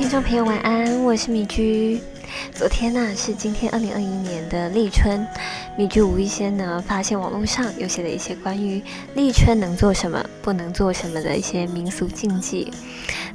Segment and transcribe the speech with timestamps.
[0.00, 2.00] 听众朋友晚安，我是米居。
[2.54, 5.26] 昨天呢是今天二零二一年的立春，
[5.76, 8.82] 米居无意间呢发现网络上有写了一些关于
[9.14, 12.72] 立春能做什么、不能做什么的一些民俗禁忌。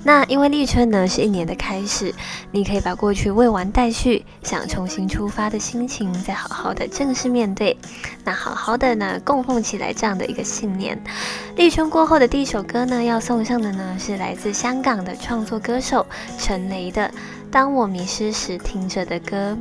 [0.04, 2.12] 那因为立春呢是一年的开始，
[2.50, 7.78] 你可以把过去未完待续、想重新出发的心情，再好好的正式面对，
[8.24, 11.00] 那好好的呢供奉起来这样的一个信念。
[11.56, 16.06] 立春过后的第一首歌呢，要送上的呢是来自香港的创作歌手
[16.38, 17.10] 陈雷的。
[17.50, 19.58] 当我迷失时听着的歌，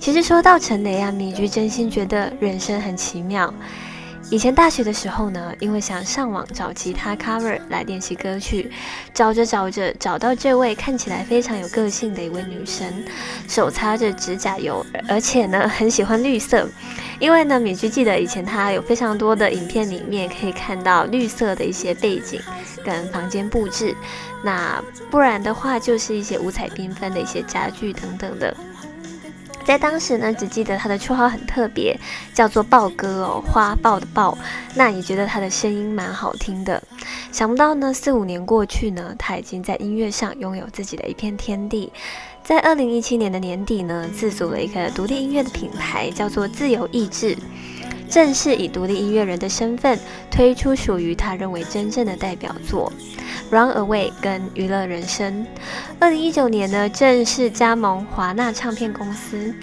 [0.00, 3.52] 其实说到陈雷啊，米菊真心觉得人生很奇妙。
[4.30, 8.70] 以前大学的时候呢，因为想上网找吉他 cover 来练习歌曲，
[9.12, 12.86] 找着找着找到这位看起来非常有个性的一位女生，
[13.46, 16.68] 手擦着指甲油，而且呢很喜欢绿色。
[17.20, 22.40] 因为呢，米居记得以前她有非常多的影片里面可以看到绿色的一些背景
[22.84, 23.94] 跟房间布置，
[24.42, 28.54] 那不然的话就是一些五彩缤纷的一些家具等等的。
[29.64, 31.98] 在当时呢，只记得他的绰号很特别，
[32.34, 34.36] 叫做豹哥哦，花豹的豹。
[34.74, 36.82] 那也觉得他的声音蛮好听的。
[37.32, 41.92] 想不到呢，四五年过去呢，他已经在音乐上拥有自己的一片天地。
[42.42, 47.36] 在二零一七年的年底呢，自组了一个独立音乐的品牌，叫做自由意志，
[48.08, 49.98] 正式以独立音乐人的身份
[50.30, 52.92] 推出属于他认为真正的代表作
[53.54, 55.42] 《Run Away》跟《娱乐人生》。
[55.98, 59.54] 二零一九年呢，正式加盟华纳唱片公司。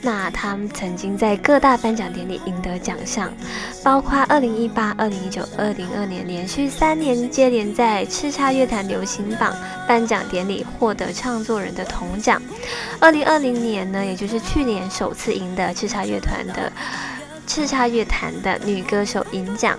[0.00, 3.32] 那他们曾经在各大颁奖典礼赢得奖项，
[3.82, 9.52] 包括二零一八、二零一九、二零二年连续三年接连在叱咤乐坛流行榜
[9.88, 12.40] 颁奖典礼获得唱作人的铜奖。
[13.00, 16.72] 二零二零年呢，也就是去年首次赢得叱咤乐团的
[17.48, 19.76] 叱咤乐坛的女歌手银奖。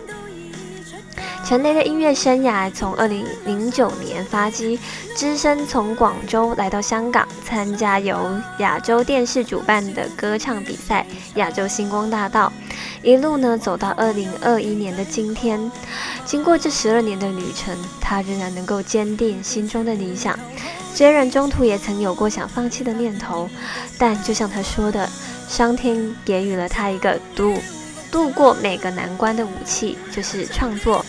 [1.45, 4.77] 陈雷的音乐生涯从二零零九年发迹，
[5.15, 8.29] 只身从广州来到香港，参加由
[8.59, 11.05] 亚洲电视主办的歌唱比赛
[11.39, 12.51] 《亚洲星光大道》，
[13.07, 15.71] 一路呢走到二零二一年的今天。
[16.25, 20.37] 经过这十二年的旅程，他仍然能够坚定心中的理想。
[20.93, 23.49] 虽然中途也曾有过想放弃的念头，
[23.97, 25.09] 但就像他说的，
[25.49, 27.57] 上天给予了他一个度
[28.11, 31.03] 度过每个难关的武器，就是创作。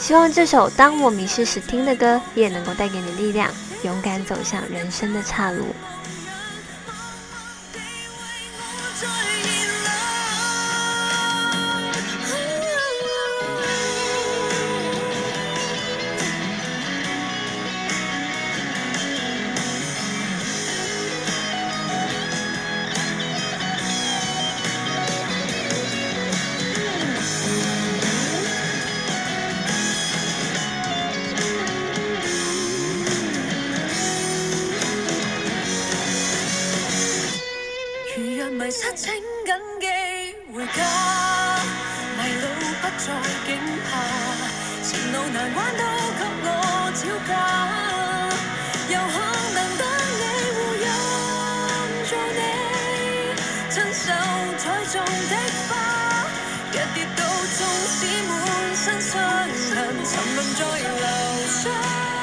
[0.00, 3.50] 希望这首《当我迷失时》听的歌，也能够带给你力量，
[3.82, 5.66] 勇敢走向人生的岔路。
[38.54, 39.86] 迷失请谨记
[40.54, 40.80] 回家
[42.16, 42.44] 迷路
[42.80, 43.06] 不再
[43.46, 43.90] 惊怕
[44.80, 45.82] 前路难关都
[46.18, 46.48] 给我
[46.94, 47.32] 招架
[48.94, 49.16] 有可
[49.54, 49.82] 能跟
[50.20, 50.22] 你
[50.54, 50.86] 护荫
[52.06, 52.40] 做你
[53.70, 54.06] 亲手
[54.56, 55.34] 栽种的
[55.66, 55.70] 花
[56.70, 57.20] 一跌倒
[57.56, 57.58] 纵
[57.90, 57.98] 使
[58.28, 58.30] 满
[58.76, 59.12] 身伤
[59.74, 61.04] 痕沉沦在流
[61.48, 62.13] 沙